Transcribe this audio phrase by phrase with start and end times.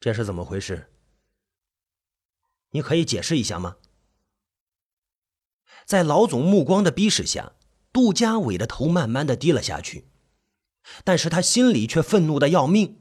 [0.00, 0.90] 这是怎么回事？
[2.70, 3.76] 你可以解释一下吗？
[5.84, 7.52] 在老总目光的逼视下，
[7.92, 10.06] 杜家伟的头慢慢的低了下去，
[11.04, 12.98] 但是他心里却愤怒的要命。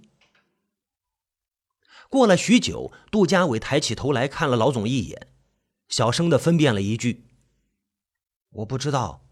[2.10, 5.32] 过了许久，杜家伟抬起头来看了老总一眼，
[5.88, 7.28] 小声的分辨了一句
[8.50, 9.26] ：“我不知道，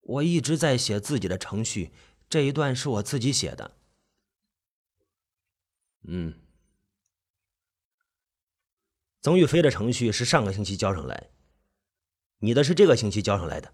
[0.00, 1.92] 我一直在写自己的程序，
[2.28, 3.76] 这一段是我自己写的。”
[6.08, 6.40] 嗯。
[9.22, 11.30] 曾玉飞的程序是上个星期交上来，
[12.38, 13.72] 你的是这个星期交上来的。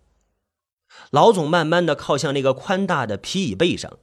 [1.10, 3.98] 老总慢慢的靠向那个宽大的皮椅背上，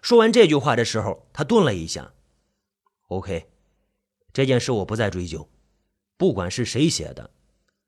[0.00, 2.14] 说完这句话的时候，他顿了一下。
[3.08, 3.50] OK，
[4.32, 5.50] 这件事我不再追究，
[6.16, 7.30] 不管是谁写的，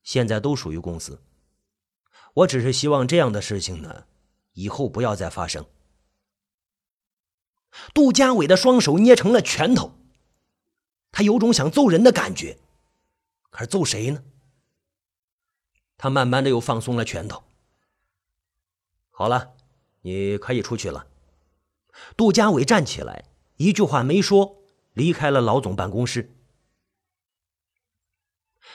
[0.02, 1.22] 现在都属于公司。
[2.34, 4.04] 我只是希望这样的事情呢，
[4.52, 5.64] 以后不要再发生。
[7.94, 9.94] 杜家伟的双手捏成了拳头，
[11.10, 12.58] 他有种想揍人的感觉。
[13.54, 14.20] 可是揍谁呢？
[15.96, 17.44] 他慢慢的又放松了拳头。
[19.10, 19.54] 好了，
[20.02, 21.06] 你可以出去了。
[22.16, 23.26] 杜家伟站起来，
[23.58, 24.56] 一句话没说，
[24.92, 26.34] 离开了老总办公室，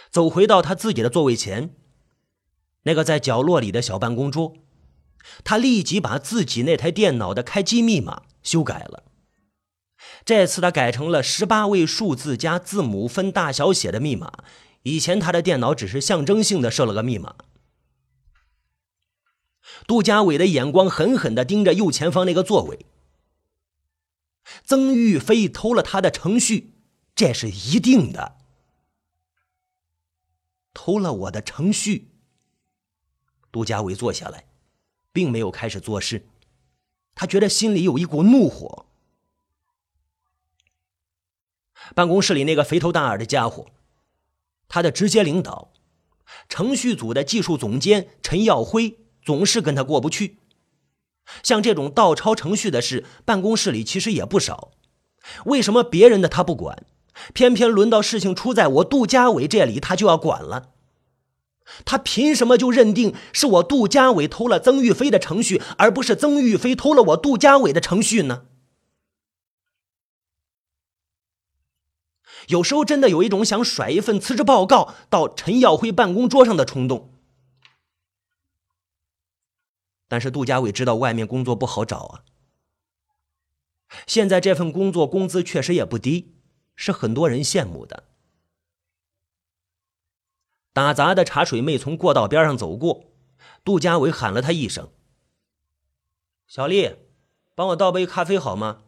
[0.10, 1.76] 走回到他自己的座位前，
[2.84, 4.56] 那个在角落里的小办公桌，
[5.44, 9.04] 他立即把自己那台电脑的开机密码修改了。
[10.24, 14.46] 这次他改成了十八位数字加字母分大小写的密码。
[14.84, 17.36] 以前他的电脑只是象征性的设了个密码。
[19.86, 22.86] 杜家伟的眼光狠狠的盯着右前方那个座位。
[24.64, 26.74] 曾玉飞偷了他的程序，
[27.14, 28.38] 这是一定的。
[30.74, 32.10] 偷了我的程序。
[33.52, 34.46] 杜家伟坐下来，
[35.12, 36.28] 并没有开始做事，
[37.14, 38.86] 他觉得心里有一股怒火。
[41.94, 43.68] 办公室里那个肥头大耳的家伙。
[44.70, 45.72] 他的直接领导，
[46.48, 50.38] 程序组的技术总监陈耀辉总是跟他过不去。
[51.44, 54.72] 像这种盗抄程序的事，办公室里其实也不少。
[55.46, 56.86] 为什么别人的他不管，
[57.34, 60.70] 偏偏轮到事情出在我杜家伟这里，他就要管了？
[61.86, 68.44] 他凭什么就认定是我杜家伟偷了曾玉飞的程序，而不是曾玉飞偷了我杜家伟的程序呢？
[72.50, 77.14] 有时候真的有一种想甩一份辞职报告到陈耀辉办公桌上的冲动，
[80.08, 82.24] 但是杜家伟知道外面工作不好找啊。
[84.08, 86.34] 现在这份工作工资确实也不低，
[86.76, 88.06] 是很多人羡慕的。
[90.74, 93.12] 打杂的茶水妹从过道边上走过，
[93.64, 94.92] 杜家伟喊了她一声
[96.48, 96.96] ：“小丽，
[97.54, 98.86] 帮我倒杯咖啡好吗？”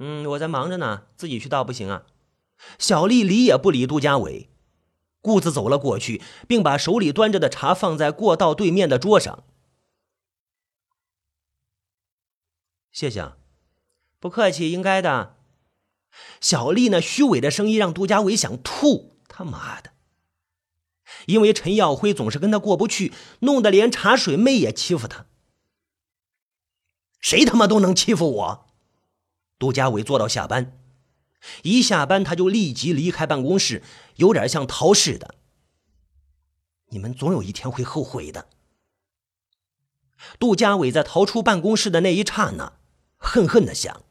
[0.00, 2.04] 嗯，我在忙着呢，自己去倒不行啊。
[2.78, 4.48] 小丽理也不理杜家伟，
[5.20, 9.42] 顾子走了过去，并把手里端着的茶放在过道对面的桌上。
[12.92, 13.32] 谢谢，
[14.20, 15.36] 不客气，应该的。
[16.40, 19.92] 小丽那虚伪的声音让杜家伟想吐，他妈的！
[21.26, 25.26] 因为陈耀辉总是跟他过不去，弄得连茶水妹也欺负他。
[27.20, 28.67] 谁他妈都能欺负我！
[29.58, 30.78] 杜家伟做到下班，
[31.62, 33.82] 一下班他就立即离开办公室，
[34.16, 35.34] 有点像逃似的。
[36.90, 38.48] 你们总有一天会后悔的。
[40.38, 42.72] 杜家伟在逃出办公室的那一刹那，
[43.18, 44.02] 恨恨的想。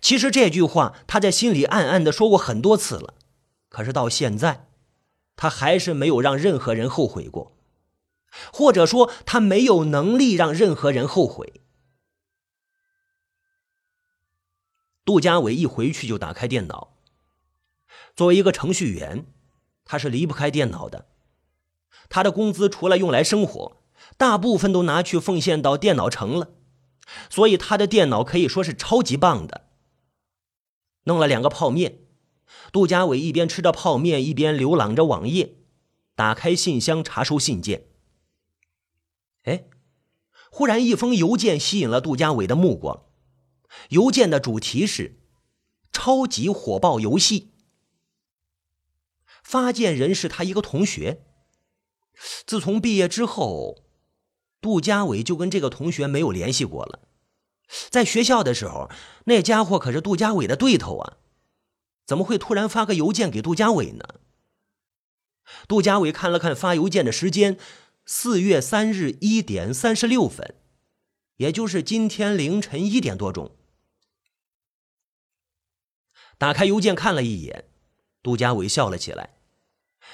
[0.00, 3.14] 其实这句话他在心里暗暗的说过很多次了，
[3.68, 4.66] 可是到现在，
[5.36, 7.56] 他还是没有让任何人后悔过，
[8.52, 11.62] 或者说他没有能力让任何人后悔。
[15.08, 16.98] 杜家伟一回去就打开电脑。
[18.14, 19.24] 作为一个程序员，
[19.86, 21.06] 他是离不开电脑的。
[22.10, 23.80] 他的工资除了用来生活，
[24.18, 26.50] 大部分都拿去奉献到电脑城了，
[27.30, 29.70] 所以他的电脑可以说是超级棒的。
[31.04, 32.00] 弄了两个泡面，
[32.70, 35.54] 杜家伟一边吃着泡面，一边浏览着网页，
[36.14, 37.86] 打开信箱查收信件。
[39.44, 39.70] 哎，
[40.50, 43.06] 忽然一封邮件吸引了杜家伟的目光。
[43.90, 45.20] 邮件的主题是
[45.92, 47.52] “超级火爆游戏”，
[49.42, 51.24] 发件人是他一个同学。
[52.46, 53.84] 自从毕业之后，
[54.60, 57.00] 杜家伟就跟这个同学没有联系过了。
[57.90, 58.90] 在学校的时候，
[59.26, 61.18] 那家伙可是杜家伟的对头啊，
[62.06, 64.04] 怎么会突然发个邮件给杜家伟呢？
[65.66, 67.58] 杜家伟看了看发邮件的时间，
[68.04, 70.56] 四月三日一点三十六分，
[71.36, 73.57] 也就是今天凌晨一点多钟。
[76.38, 77.64] 打开邮件看了一眼，
[78.22, 79.34] 杜家伟笑了起来。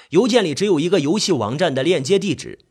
[0.09, 2.65] 邮件里只有一个游戏网站的链接地址，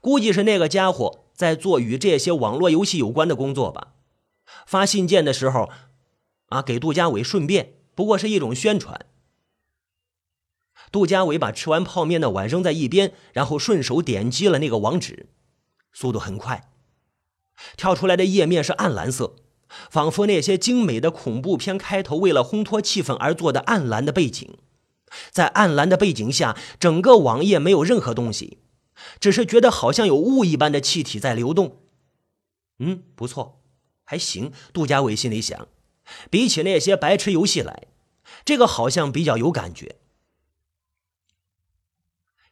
[0.00, 3.94] 估计是那个家伙在做与这些网络游戏有关的工作吧。
[4.66, 5.70] 发信件的时候，
[6.48, 9.06] 啊，给杜家伟顺便，不过是一种宣传。
[10.90, 15.28] 杜家伟把吃完泡面的碗扔在一边，然后顺手点击了那个网址，
[15.92, 16.70] 速度很快，
[17.76, 19.36] 跳出来的页面是暗蓝色，
[19.90, 24.58] 仿佛那些精美的恐怖片开头为了烘托气氛而做的暗蓝的背景。
[25.30, 28.58] 在暗蓝的背景下，整个网页没有任何东西，
[29.18, 31.80] 只是觉得好像有雾一般的气体在流动。
[32.78, 33.62] 嗯，不错，
[34.04, 34.52] 还行。
[34.72, 35.68] 杜家伟心里想，
[36.30, 37.88] 比起那些白痴游戏来，
[38.44, 39.96] 这个好像比较有感觉。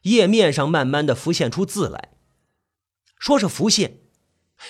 [0.01, 2.13] 页面上慢慢的浮现出字来，
[3.19, 3.99] 说是浮现，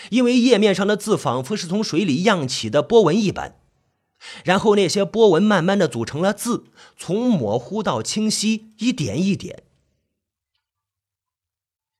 [0.10, 3.60] 因为页面上的字仿佛是从水里漾起的波纹一般。
[4.44, 6.66] 然后那些波纹慢慢的组成了字，
[6.98, 9.64] 从模糊到清晰，一点一点。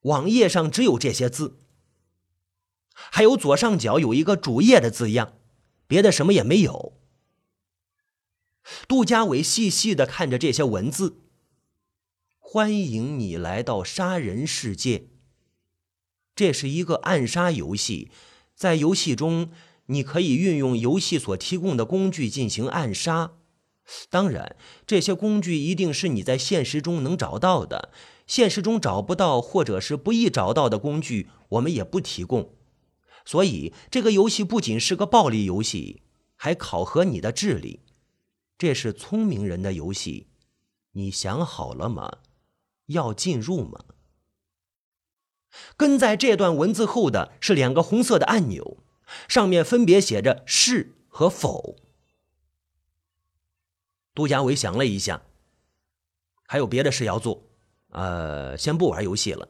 [0.02, 1.60] 网页上只有这些字，
[2.94, 5.34] 还有左上角有一个主页的字样，
[5.86, 6.94] 别的什么也没有。
[8.88, 11.22] 杜家伟细细的看着这些文字
[12.40, 15.10] ：“欢迎你来到杀人世界。”
[16.38, 18.10] 这是一个暗杀游戏，
[18.56, 19.50] 在游戏中。
[19.90, 23.32] 你可以运用游戏所提供的工具进行暗杀，
[24.10, 27.90] 当然，这些工具一定是你在现实中能找到的。
[28.26, 32.54] 现实中找不到或者是不易找到的工具，我们也不提供。
[33.24, 36.02] 所以，这个游戏不仅是个暴力游戏，
[36.36, 37.80] 还考核你的智力。
[38.58, 40.28] 这是聪明人的游戏，
[40.92, 42.18] 你想好了吗？
[42.88, 43.86] 要进入吗？
[45.76, 48.78] 跟在这段文字后的是两个红色的按钮。
[49.30, 51.78] 上面分别写着是和否。
[54.14, 55.22] 杜家伟想了一下，
[56.46, 57.44] 还有别的事要做，
[57.92, 59.48] 呃，先不玩游戏了。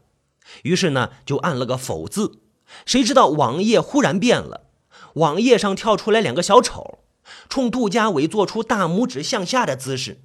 [0.61, 2.39] 于是呢，就按了个否字。
[2.85, 4.69] 谁知道网页忽然变了，
[5.15, 6.99] 网页上跳出来两个小丑，
[7.49, 10.21] 冲杜家伟做出大拇指向下的姿势。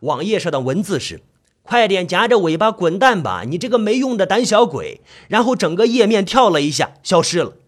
[0.00, 1.22] 网页上的文字是
[1.68, 7.58] ：“快点夹着尾巴滚蛋吧，你这个没用的胆小鬼！”然后整个页面跳了一下，消失了。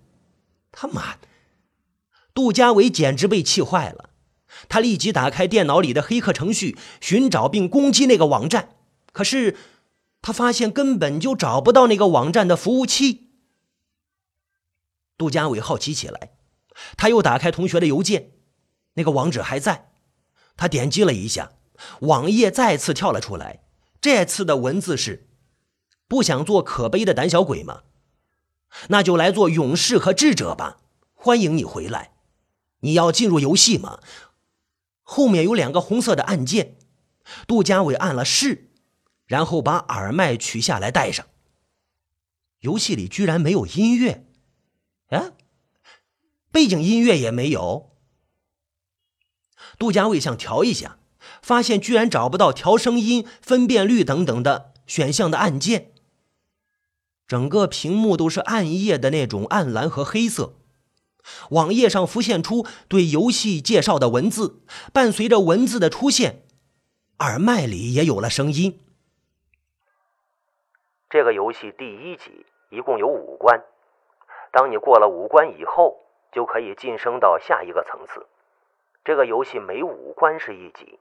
[0.72, 1.28] 他妈的！
[2.32, 4.08] 杜家伟简直被气坏了。
[4.70, 8.70] 他立即打开电脑里的黑客程序，寻找并攻击那个网站。
[9.12, 9.58] 可是
[10.22, 13.28] 他发现根本就找不到那个网站的服务器。
[15.18, 16.30] 杜家伟好奇起来，
[16.96, 18.30] 他又打开同学的邮件，
[18.94, 19.90] 那个网址还在。
[20.56, 21.52] 他点击了一下，
[22.00, 23.60] 网页再次跳了出来。
[24.00, 25.28] 这次的文字是
[26.08, 27.82] ：“不想做可悲的胆小鬼吗？”
[28.88, 30.80] 那就来做勇士和智者吧！
[31.12, 32.12] 欢迎你回来。
[32.82, 34.00] 你要进入游戏吗？
[35.02, 36.78] 后面有两个红色的按键。
[37.48, 38.70] 杜家伟按了是，
[39.26, 41.26] 然后把耳麦取下来戴上。
[42.60, 44.24] 游戏里居然没有音乐，
[45.08, 45.32] 啊，
[46.52, 47.98] 背景音乐也没有。
[49.78, 50.99] 杜家伟想调一下，
[51.42, 55.92] 发现居然找不到调声音、分辨率等等的选项的按键。
[57.26, 60.54] 整个屏幕都是暗夜的那种暗蓝和黑色，
[61.50, 66.42] 网页上浮现出对游戏介绍的文字，伴随着文字的出现，
[67.20, 68.80] 耳麦里也有了声音。
[71.08, 73.62] 这个游戏第一集一共有五关，
[74.52, 75.96] 当你过了五关以后，
[76.32, 78.26] 就可以晋升到下一个层次。
[79.04, 80.98] 这个游戏每五关是一级，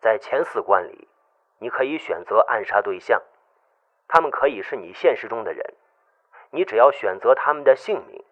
[0.00, 1.08] 在前四关里，
[1.58, 3.22] 你可以选择暗杀对象。
[4.08, 5.74] 他们可以是你现实中的人，
[6.50, 8.24] 你只要选择他们的姓名，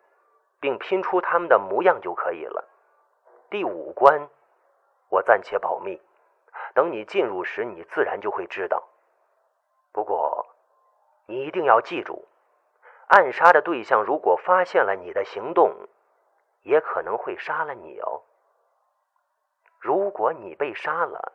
[0.60, 2.68] 并拼出他们的模样就可以了。
[3.50, 4.28] 第五关，
[5.08, 6.00] 我暂且保密，
[6.74, 8.84] 等你进入时，你自然就会知道。
[9.92, 10.46] 不过，
[11.26, 12.26] 你一定要记住，
[13.08, 15.88] 暗杀的对象如果发现了你的行动，
[16.62, 18.22] 也可能会杀了你哦。
[19.80, 21.32] 如果你被杀了，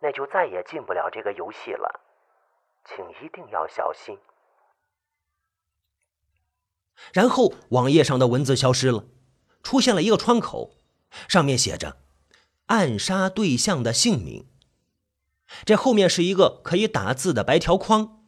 [0.00, 2.00] 那就再也进不了这个游戏了。
[2.88, 4.16] 请一定要小心。
[7.12, 9.04] 然后网页上的文字消失了，
[9.62, 10.76] 出现了一个窗口，
[11.28, 11.96] 上面写着
[12.66, 14.46] “暗杀对象的姓名”。
[15.66, 18.24] 这后面是一个可以打字的白条框，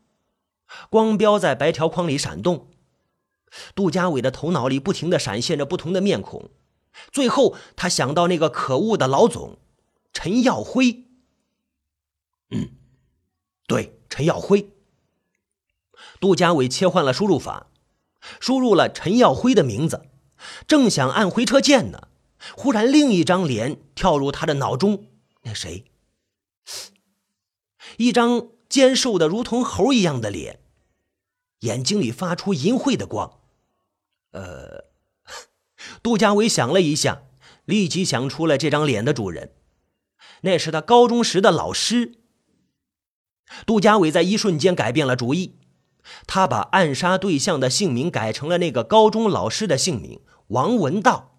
[0.91, 2.71] 光标在白条框里闪动。
[3.75, 6.51] 杜家伟的头脑里不停的闪现着不同的面孔，
[7.11, 9.59] 最后他想到那个可恶的老总
[10.13, 11.05] 陈耀辉。
[12.51, 12.71] 嗯，
[13.67, 13.95] 对。
[14.11, 14.71] 陈耀辉，
[16.19, 17.69] 杜家伟切换了输入法，
[18.41, 20.07] 输入了陈耀辉的名字，
[20.67, 22.09] 正想按回车键呢，
[22.57, 25.05] 忽然另一张脸跳入他的脑中，
[25.43, 25.85] 那谁？
[27.99, 30.59] 一张尖瘦的如同猴一样的脸，
[31.61, 33.41] 眼睛里发出淫秽的光。
[34.33, 34.87] 呃，
[36.03, 37.25] 杜家伟想了一下，
[37.67, 39.53] 立即想出了这张脸的主人，
[40.41, 42.15] 那是他高中时的老师。
[43.67, 45.57] 杜家伟在一瞬间改变了主意，
[46.27, 51.39] 他把暗杀对象的姓名改成了那个高中老师的姓名王文道。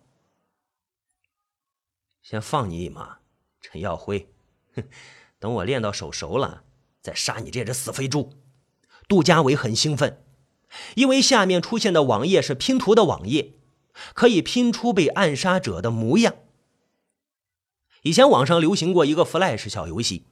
[2.22, 3.20] 先放你一马，
[3.62, 4.32] 陈耀辉，
[4.75, 4.84] 哼，
[5.39, 6.63] 等我练到手熟了，
[7.01, 8.34] 再杀你这只死肥猪。
[9.08, 10.24] 杜家伟很兴奋，
[10.96, 13.54] 因为下面出现的网页是拼图的网页，
[14.13, 16.36] 可以拼出被暗杀者的模样。
[18.04, 20.25] 以前网上流行过一个 Flash 小游戏。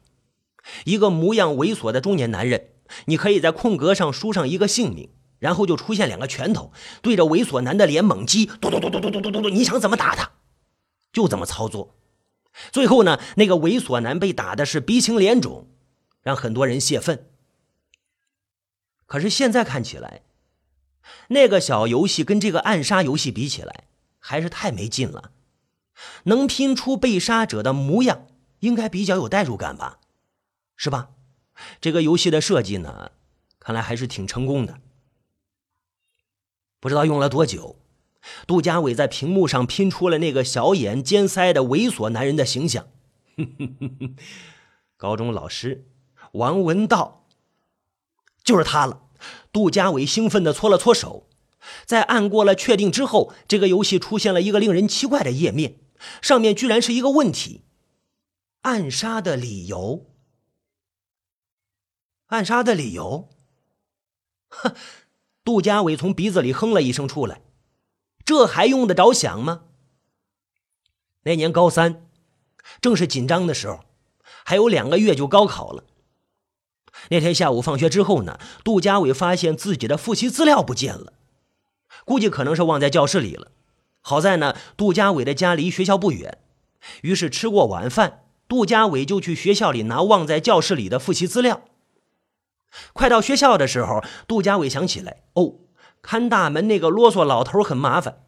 [0.86, 2.70] 一个模样猥琐的中年男人，
[3.06, 5.10] 你可以在空格上输上一个姓名，
[5.40, 6.72] 然后就出现两个拳头
[7.02, 10.32] 对着猥琐男的脸猛击，嘟嘟嘟嘟嘟嘟嘟嘟，你想怎么打他，
[11.12, 11.96] 就怎么操作。
[12.72, 15.68] 最后呢，那个猥琐男被打的是鼻青脸肿，
[16.24, 17.28] 让很多人泄愤。
[19.06, 20.24] 可是现在看起来，
[21.30, 23.86] 那个小游戏跟这个暗杀游戏比起来，
[24.20, 25.32] 还是太没劲了。
[26.24, 28.28] 能拼出被杀者的模样，
[28.60, 30.00] 应该比较有代入感吧。
[30.78, 31.10] 是吧？
[31.82, 33.12] 这个游戏的设计呢，
[33.60, 34.80] 看来还是挺成功的。
[36.80, 37.80] 不知道用了多久，
[38.46, 42.88] 杜家伟在屏幕上拼出了那个小眼尖腮的猥琐男人的形象。
[44.96, 45.88] 高中老师
[46.34, 47.26] 王文道，
[48.44, 49.02] 就是他了。
[49.52, 51.28] 杜家伟兴奋地搓了搓手，
[51.86, 55.80] 在按过了确定之后，这个游戏出现了一个令人奇怪的页面，
[56.22, 57.64] 上面居然是一个问题：
[58.62, 60.06] 暗杀的理由。
[62.28, 63.30] 暗杀的理由？
[64.50, 64.74] 哼！
[65.44, 67.42] 杜家伟从鼻子里哼了一声出来，
[68.26, 69.62] 这还用得着想吗？
[71.24, 72.06] 那年高三，
[72.82, 73.80] 正是紧张的时候，
[74.44, 75.86] 还有两个月就高考了。
[77.10, 81.14] 那天下午放学之后呢，杜家伟发现自己的复习资料不见了，
[82.04, 83.52] 估计可能是忘在教室里了。
[84.02, 86.40] 好在呢，杜家伟的家离学校不远，
[87.04, 91.62] 于是吃过晚饭，杜家伟就去学校里拿忘在教室里的复习资料。
[92.94, 95.60] 快到学校的时候，杜家伟想起来，哦，
[96.02, 98.26] 看大门那个啰嗦老头很麻烦，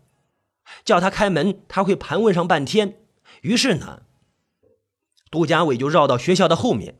[0.83, 3.05] 叫他开门，他会盘问上半天。
[3.41, 4.03] 于是呢，
[5.29, 6.95] 杜家伟就绕到学校的后面，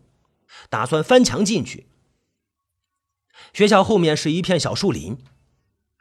[0.70, 1.90] 打算翻墙进去。
[3.54, 5.18] 学校后面是一片小树林，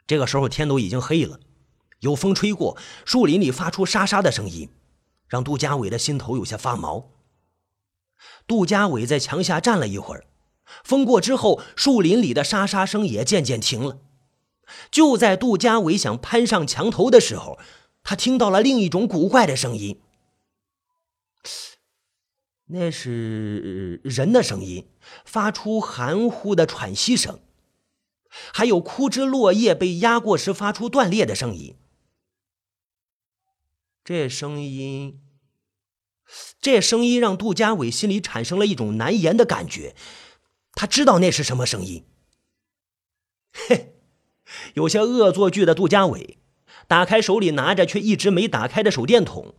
[0.05, 1.39] 这个时候天都已经黑了，
[2.01, 4.69] 有风吹过，树林里发出沙沙的声音，
[5.27, 7.11] 让杜家伟的心头有些发毛。
[8.45, 10.25] 杜家伟在墙下站了一会儿。
[10.83, 13.99] 风过之后，树林里的沙沙声也渐渐停了。
[14.91, 17.57] 就在杜家伟想攀上墙头的时候，
[18.03, 19.99] 他听到了另一种古怪的声音，
[22.67, 24.87] 那是人的声音，
[25.25, 27.39] 发出含糊的喘息声，
[28.53, 31.75] 还有枯枝落叶被压过时发出断裂的声音。
[34.03, 35.19] 这声音，
[36.61, 39.95] 这声音让杜家伟心里产生了一种难言的感觉。
[40.79, 42.05] 他知道那是什么声音。
[43.51, 43.95] 嘿，
[44.75, 46.37] 有些恶作剧的杜家伟
[46.87, 49.55] 打开手里拿着却一直没打开的手电筒，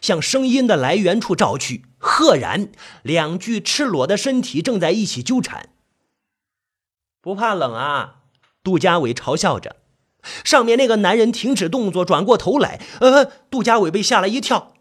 [0.00, 1.84] 向声音的来源处照去。
[1.96, 2.72] 赫然，
[3.04, 5.68] 两具赤裸的身体正在一起纠缠。
[7.20, 8.22] 不怕冷啊？
[8.64, 9.76] 杜家伟嘲笑着。
[10.42, 12.80] 上面那个男人停止动作，转过头来。
[12.98, 14.74] 呃，杜家伟被吓了一跳。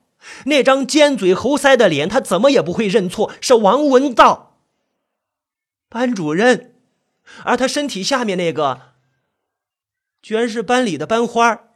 [0.45, 4.46] 那张尖嘴猴腮的脸，他怎么也不会认错，是王文道。
[5.89, 6.75] 班主任，
[7.43, 8.93] 而他身体下面那个，
[10.21, 11.69] 居然是班里的班花，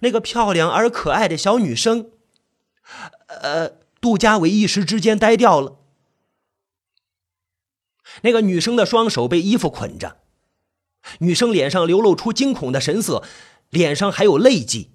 [0.00, 2.10] 那个漂亮而可爱的小女生。
[3.26, 3.68] 呃，
[4.00, 5.78] 杜家伟一时之间呆掉了。
[8.22, 10.18] 那个女生的双手被衣服捆着，
[11.18, 13.22] 女生脸上流露出惊恐的神色，
[13.70, 14.92] 脸上还有泪迹。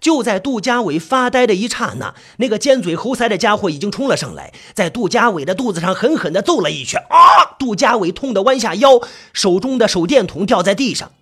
[0.00, 7.00] 就在杜家伟发呆的一刹那，那个尖嘴猴腮的家伙已经冲了上来，在杜家伟的肚子上狠狠地揍了一拳。
[7.10, 7.56] 啊！
[7.58, 9.00] 杜家伟痛得弯下腰，
[9.32, 11.12] 手中的手电筒掉在地上。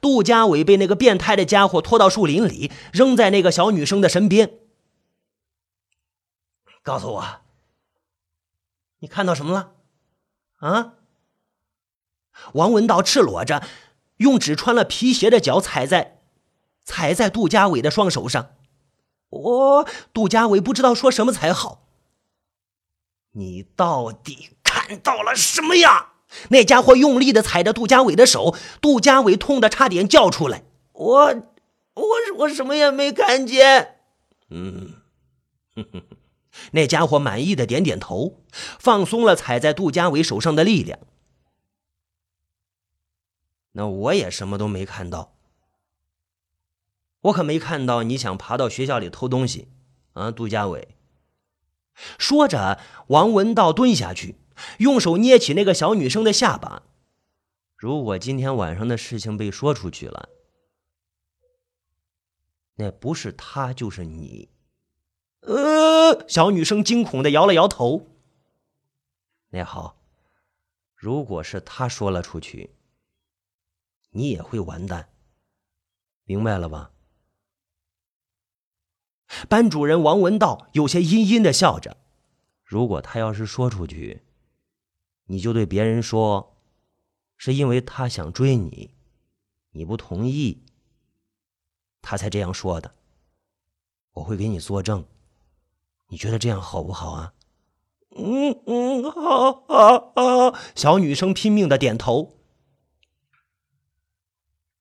[0.00, 4.52] 杜家伟被那个变态的家伙拖到树林里，扔在那个小女生的身边。
[6.82, 7.24] 告诉我，
[9.00, 9.72] 你看到什么了？
[10.56, 10.94] 啊？
[12.54, 13.62] 王文道赤裸着，
[14.16, 16.21] 用只穿了皮鞋的脚踩在。
[16.84, 18.56] 踩在杜家伟的双手上，
[19.28, 21.86] 我杜家伟不知道说什么才好。
[23.32, 26.08] 你到底看到了什么呀？
[26.48, 30.64] 那家伙用力的踩着杜家伟的手，杜家伟痛的差点叫出来。
[30.92, 31.34] 我
[31.94, 32.06] 我
[32.38, 33.96] 我什么也没看见。
[34.48, 34.94] 嗯，
[36.72, 40.98] 那家伙满意的点点头，放松了踩在杜家伟手上的力量。
[43.72, 45.34] 那我也什么都没看到，
[47.22, 49.68] 我可没看到你想爬到学校里偷东西
[50.12, 50.96] 啊，杜家伟。
[52.18, 54.36] 说着，王文道蹲下去，
[54.78, 56.82] 用手捏起那个小女生的下巴。
[57.76, 60.28] 如果今天晚上的事情被说出去了，
[62.76, 64.48] 那不是他就是你。
[65.40, 68.06] 呃，小女生惊恐的摇了摇头。
[69.50, 69.96] 那好，
[70.94, 72.74] 如果是他说了出去。
[74.14, 75.08] 你也会完蛋，
[76.24, 76.91] 明白了吧？
[79.48, 81.96] 班主任王文道有些阴阴的笑着。
[82.64, 84.22] 如果他要是说出去，
[85.26, 86.56] 你就对别人说，
[87.36, 88.94] 是因为他想追你，
[89.72, 90.62] 你不同意，
[92.00, 92.92] 他才这样说的。
[94.14, 95.04] 我会给你作证，
[96.08, 97.34] 你觉得这样好不好啊？
[98.16, 100.58] 嗯嗯，好，好，好。
[100.74, 102.38] 小女生拼命的点头。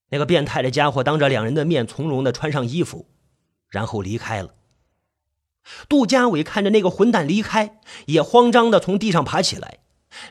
[0.09, 3.10] 那个变态的家伙当着两人的面从容的穿上衣服，
[3.71, 4.53] 然后离开了。
[5.89, 9.79] 杜家伟看着那个混蛋离开，也慌张的从地上爬起来，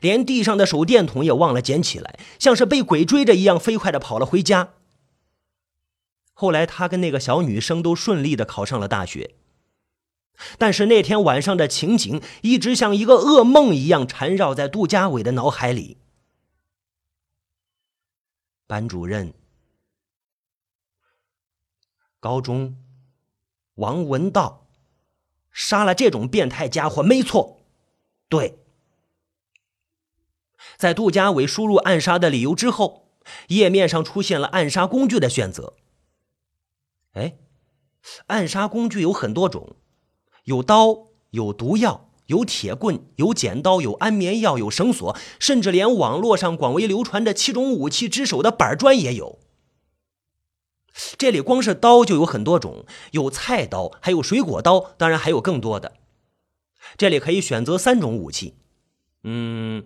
[0.01, 4.75] 连地上的手电筒也忘了捡起来，像是被鬼追着一样飞快的跑了回家。
[6.33, 9.35] 后来他跟那个小女生都顺利的考上了大学，
[10.59, 15.99] 但是那天晚上的情景一直像一个噩梦一样缠绕在杜家伟的脑海里。
[18.67, 19.35] 班主任。
[22.19, 22.77] 高中，
[23.81, 24.67] 王文道
[25.51, 27.61] 杀了这种变态家伙，没错。
[28.29, 28.59] 对，
[30.77, 33.09] 在杜家伟输入暗杀的理由之后，
[33.49, 35.75] 页面上出现了暗杀工具的选择。
[37.15, 37.39] 哎，
[38.27, 39.75] 暗杀工具有很多种，
[40.45, 49.41] 有刀，有毒药，有铁棍，有剪刀，有安眠药，有绳索，甚至连网络上广为流传的七种武器之首的板砖也有。
[51.17, 55.93] 这里光是刀就有很多种，有菜刀，还有水果刀，当然还有更多的。
[56.97, 58.55] 这里可以选择三种武器。
[59.23, 59.85] 嗯，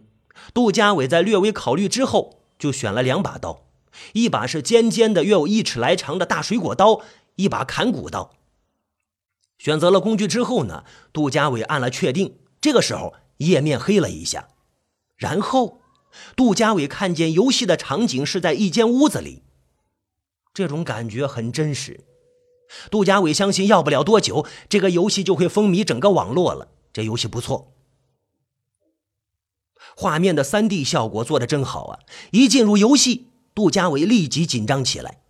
[0.52, 3.64] 杜家伟在略微考虑之后，就选了两把刀，
[4.12, 7.02] 一把是尖尖的约有一尺来长的大水果刀，
[7.36, 8.32] 一把砍骨刀。
[9.58, 12.38] 选择了工具之后呢，杜家伟按了确定。
[12.60, 14.48] 这个时候页面黑了一下，
[15.16, 15.80] 然后
[16.34, 19.42] 杜家伟看见游戏的场景是在一间屋子里。
[20.54, 22.04] 这种感觉很真实，
[22.88, 26.68] 杜家伟相信要不了多久，这个游戏就会风靡整个网络了。
[26.92, 27.74] 这游戏不错，
[29.96, 31.98] 画面的三 D 效果做的真好啊！
[32.30, 35.24] 一进入游戏，杜家伟立即紧张起来，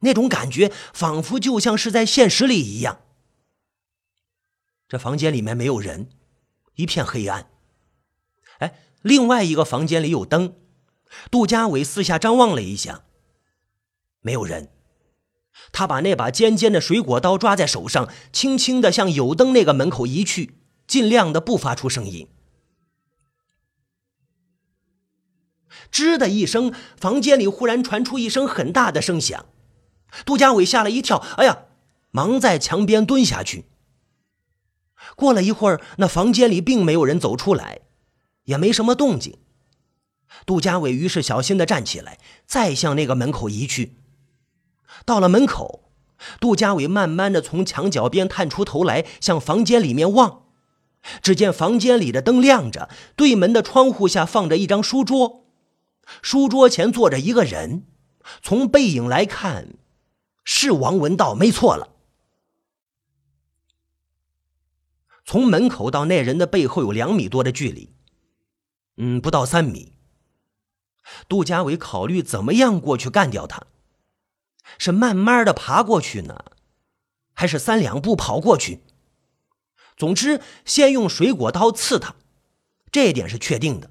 [0.00, 3.02] 那种感觉仿佛就像是在现实里一样。
[4.88, 6.08] 这房间里面没有人，
[6.76, 7.50] 一片黑暗。
[8.60, 10.56] 哎，另外一个房间里有灯，
[11.30, 13.03] 杜家伟四下张望了一下。
[14.24, 14.70] 没有人，
[15.70, 20.56] 他把那把尖尖的水果刀抓在手上，轻轻的向有灯那个门口移去，
[20.86, 22.26] 尽量的不发出声音。
[25.92, 29.44] 吱的一声，房间里忽然传出一声很大的声响，
[30.24, 31.64] 杜家伟吓了一跳，哎呀，
[32.10, 33.66] 忙在墙边蹲下去。
[35.16, 37.82] 过了一会儿，那房间里并没有人走出来，
[38.44, 39.36] 也没什么动静。
[40.46, 43.98] 杜家伟于是小心的站起来，再向那个门口移去。
[45.04, 45.90] 到了门口，
[46.40, 50.42] 杜家伟慢慢的从墙角边探出头来，向房间里面望。
[51.20, 55.44] 只见房间里的灯亮着，对门的窗户下放着一张书桌，
[56.22, 57.84] 书桌前坐着一个人。
[58.40, 59.74] 从背影来看，
[60.44, 61.90] 是王文道，没错了。
[65.26, 67.90] 从门口到那人的背后有两米多的距离，
[68.96, 69.92] 嗯，不到三米。
[71.28, 73.66] 杜家伟考虑怎么样过去干掉他。
[74.78, 76.44] 是慢慢的爬过去呢，
[77.32, 78.80] 还是三两步跑过去？
[79.96, 82.16] 总之，先用水果刀刺他，
[82.90, 83.90] 这一点是确定的。